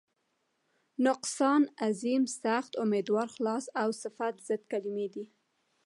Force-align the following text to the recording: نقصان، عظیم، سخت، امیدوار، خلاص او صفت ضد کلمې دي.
نقصان، 1.05 1.61
عظیم، 1.85 2.23
سخت، 2.43 2.71
امیدوار، 2.83 3.27
خلاص 3.35 3.65
او 3.81 3.89
صفت 4.01 4.35
ضد 4.47 4.61
کلمې 4.71 5.07
دي. 5.13 5.25